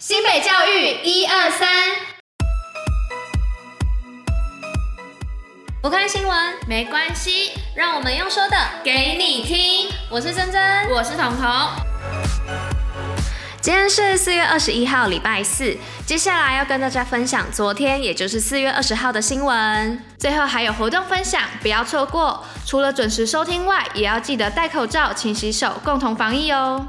[0.00, 1.68] 新北教育一二三，
[5.82, 9.90] 不看新闻没关系，让我们用说的给你听。
[10.08, 11.46] 我是珍珍，我是彤彤。
[13.60, 15.76] 今天是四月二十一号，礼拜四。
[16.06, 20.02] 接下来要跟大家分享昨天，也就是四月二十号的新闻。
[20.18, 22.42] 最后还有活动分享，不要错过。
[22.64, 26.86] 除了准时收听外，也要记得戴口罩、勤洗手，共同防疫哦。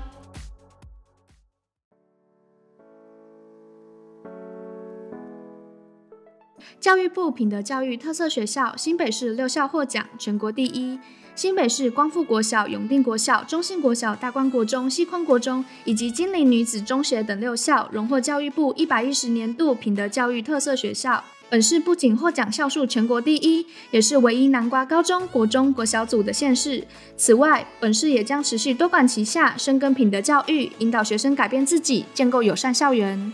[6.80, 11.00] 教育部品德教育特色学校新北市六校获奖，全国第一。
[11.34, 21.24] 新北市光复国小、永定国小、中信国小、大观国中、西昆国中以及金陵女子中学等六校荣获教育部一百一十年度品德教育特色学校。
[21.50, 26.86] 本市不仅获奖校数全国第一，也是唯一南瓜高中国中国小组的县市。
[27.18, 33.34] 此外，本市也将持续多管齐下，深耕品德教育，引导学生改变自己，建构友善校园。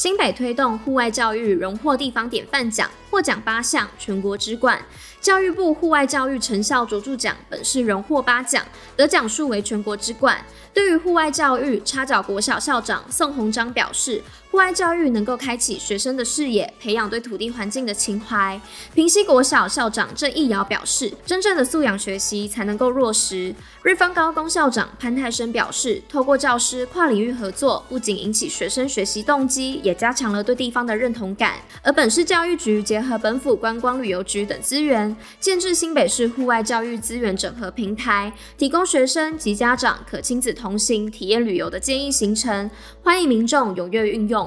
[0.00, 4.80] 新北推动户外教育荣获地方典范奖，获奖八项，全国之冠。
[5.20, 8.64] 教育部户外教育成效卓著奖本市荣获八奖，
[8.96, 10.42] 得奖数为全国之冠。
[10.72, 18.60] 对于户外教育，插脚国小校长宋鸿章表示，户外教育能够开启学生的视野，培养对土地环境的情怀。
[18.92, 23.54] 平溪国小校长郑义尧表示，真正的素养学习才能够落实。
[23.82, 31.54] 瑞芳高工校长潘泰生表示，透过教师跨领域合作，不仅引起学生学习动机，也加强了对地方的认同感。
[31.80, 42.68] 而本市教育局结合本府观光旅游局等资源，建置新北市户外教育资源整合平台，提供学生及家长可亲子同行体验旅游的建议行程，
[43.04, 44.39] 欢迎民众踊跃运用。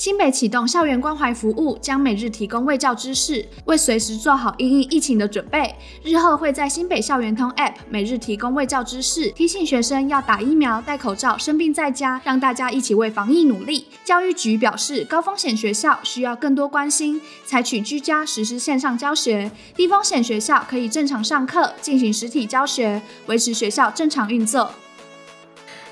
[0.00, 5.74] 新北启动校园关怀服务，将每日提供卫教知识，为随时做好因应疫情的准备。
[6.02, 13.88] 日后会在新北校园通 App 每日提供卫教知识，提醒学生要打疫苗、戴口罩、生病在家，让大家一起为防疫努力。
[14.02, 24.70] 教育局表示，高风险学校需要更多关心，采取居家实施线上教学；低风险学校可以正常上课，进行实体教学，维持学校正常运作。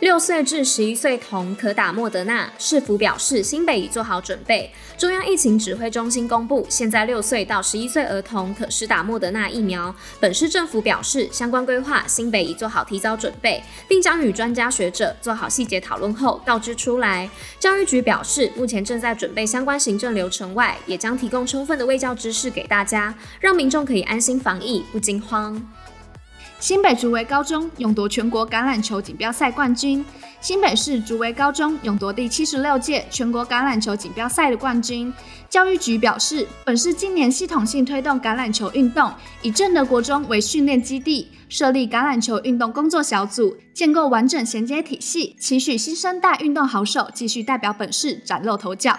[0.00, 4.72] 六岁至十一岁童可打莫德纳，市府表示新北已做好准备。
[4.96, 9.92] 中央疫情指挥中心公布，现在六岁到十一岁儿童可施打莫德纳疫苗。
[10.20, 17.28] 本市政府表示，相关规划新北已做好提早准备，并将与专家学者做好细节讨论后告知出来。
[17.58, 25.60] 教育局表示，目前正在准备相关行政流程外，也将提供充分的卫教知识给大家，让民众可以安心防疫，不惊慌。
[26.60, 30.04] 新北竹围高中勇夺全国橄榄球锦标赛冠军。
[30.40, 35.12] 新北市竹围高中勇夺第七十六届全国橄榄球锦标赛的冠军。
[35.48, 48.98] 教育局表示，本市今年系统性推动橄榄球运动，以正德国中为训练基地，设立橄榄球运动工作小组，建构完整衔接体系，期许新生代运动好手继续代表本市崭露头角。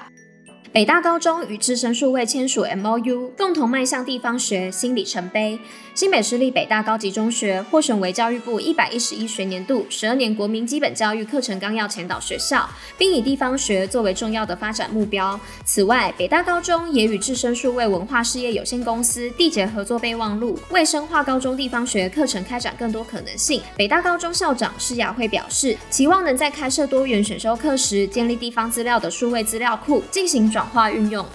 [0.72, 5.59] 北大高中与智伸数位签署 MOU，共同迈向地方学新里程碑。
[5.96, 12.69] 新北市立北大高级中学获选为教育部一百一十一学年度十二年国民基本教育课程纲要前导学校，
[13.00, 15.38] 并以地方学作为重要的发展目标。
[15.66, 23.59] 此外，北大高中也与智伸数位文化事业有限公司缔结合作备忘录，为深化高中地方学课程开展更多可能性。
[23.75, 30.59] 北大高中校长施雅慧表示，期望能在开设多元选修课时，建立地方资料的数位资料库，进行转。
[30.59, 31.25] 转化运用，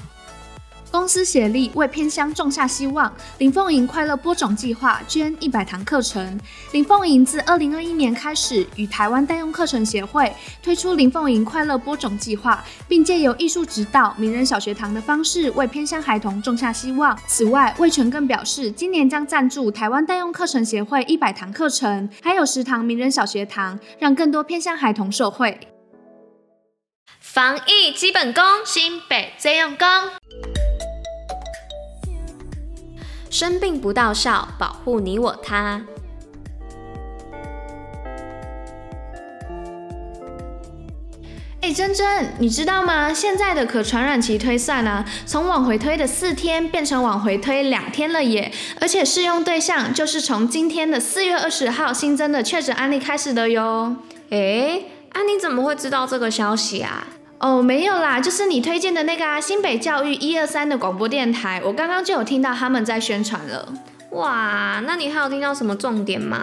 [0.90, 3.10] 公司协力为偏乡种下希望。
[3.38, 6.38] 林凤营快乐播种计划捐一百堂课程。
[6.72, 10.30] 林凤营自二零二一年开始与台湾代用课程协会
[10.62, 17.18] 推出林凤营快乐播种计划，并借由艺术指导、名人小学堂的方式为偏乡孩童种下希望。
[17.26, 25.58] 此外，魏全更表示，今年将赞助台湾代用课程协会一百堂课程，还有十堂名人小学堂，让更多偏乡孩童受惠。
[27.34, 29.88] 防疫基本功，新北最用功。
[33.28, 35.82] 生病不到校，保护你我他。
[41.60, 43.12] 哎，珍珍，你知道吗？
[43.12, 48.52] 现在的可传染期推算呢、啊，从往回推的四天变成往回推两天了耶！
[48.80, 53.96] 而且适用对象就是从今天的四月二十号新增的确诊案例开始的哟。
[54.30, 57.08] 哎，啊，你怎么会知道这个消息啊？
[57.38, 63.68] 哦，没有啦，就是你推荐的那个啊，新北教育一二三的广播电台，我刚刚就有听到他们在宣传了。
[64.10, 66.38] 哇，那你还有听到什么重点吗？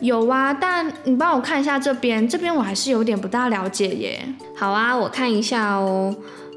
[0.00, 4.28] 有啊，但你帮我看一下这边，这边我还是有点不大了解耶。
[4.54, 6.14] 好啊，我看一下哦。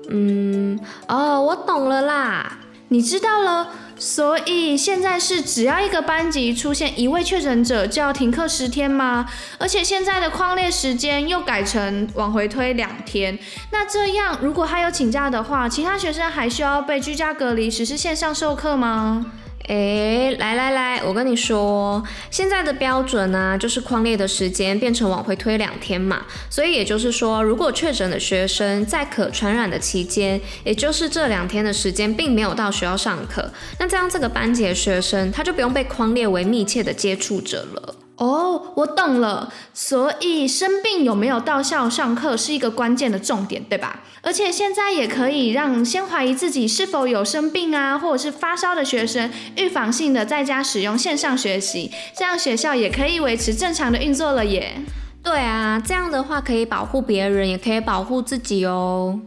[0.10, 0.78] 嗯，
[1.08, 2.58] 哦，我懂了啦。
[2.90, 9.30] 你知道了，所以现在是只要一个班级出现一位确诊者就要停课十天吗？
[9.57, 13.38] 而且现在的框列时间又改成往回推两天，
[13.72, 19.34] 那这样如果他有请假的话，其他学生还需要被居家隔离，实施线上授课吗？
[19.68, 26.26] 诶，来来来，我跟你说，现在的标准呢，就是框列的时间变成往回推两天嘛。
[26.50, 37.96] 所以也就是说，如果确诊的学生在可传染的期间，也就是这两天的时间，并没有到学校上课，那这样这个班级的学生他就不用被框列为密切的接触者了。
[38.19, 39.51] 哦，我懂了。
[39.74, 44.01] 所以生病有没有到校上课是一个关键的重点，对吧？
[44.21, 54.81] 而且现在也可以让先怀疑自己是否有生病啊，或者是发烧的学生，预防性的在家使用线上学习，这样学校也可以维持正常的运作了耶。
[55.24, 59.19] 对啊，这样的话可以保护别人，也可以保护自己哦。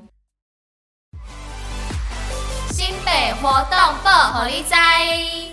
[2.70, 5.51] 新北活动报虎哩知。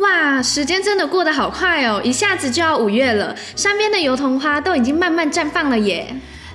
[0.00, 6.14] 哇，时间真的过得好快哦，一下子就要五月了，山边的油桐花都已经慢慢绽放了耶。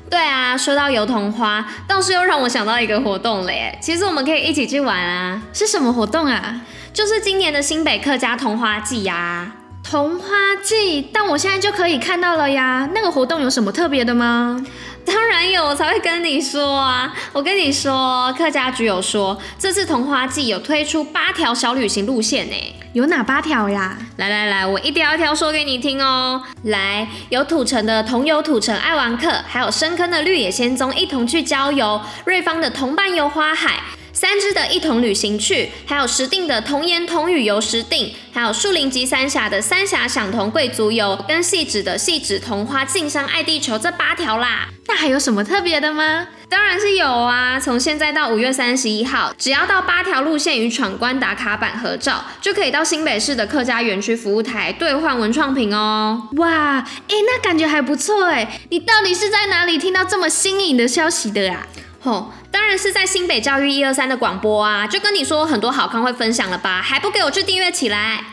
[0.09, 3.77] 对啊，说到油桐花，倒是又让我想到一个活动了耶。
[3.79, 5.41] 其实我们可以一起去玩啊。
[5.53, 6.61] 是什么活动啊？
[6.91, 9.51] 就是今年的新北客家桐花季呀。
[9.83, 12.89] 桐花季，但我现在就可以看到了呀。
[12.95, 14.59] 那个活动有什么特别的吗？
[15.05, 17.13] 当然有，我才会跟你说啊！
[17.31, 22.53] 我跟你说，客家局有说，这次桐花季有推出八条小旅行路线呢。
[22.93, 23.97] 有哪八条呀？
[24.17, 26.41] 来来来，我一条一条说给你听哦。
[26.63, 33.83] 来，有土城的同游土城爱玩客，还有深坑的绿野仙踪一同去郊游，瑞芳的同伴游花海。
[34.15, 44.69] 三芝的一同旅行去，还有石定的童言童语游石定，还有树林及三峡的三峡享童贵族游，跟汐止的汐止同花敬山爱地球这八条啦。
[44.87, 46.27] 那还有什么特别的吗？
[46.47, 47.59] 当然是有啊！
[47.59, 56.29] 从现在到五月三十一号，只要到八条路线与闯关打卡版合照，就可以到新北市的客家园区服务台兑换文创品哦。
[56.37, 58.61] 哇，哎，那感觉还不错哎！
[58.69, 61.67] 你到底是在哪里听到这么新颖的消息的啊？
[62.05, 64.85] 哦，当然是在新北教育一二三的广播啊！
[64.85, 68.23] 就跟你说很多好康会分享了吧，还不给我去订阅起来？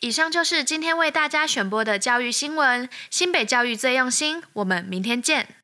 [0.00, 5.57] 以上就是今天为大家选播的教育新闻，新北教育最用心，我们明天见。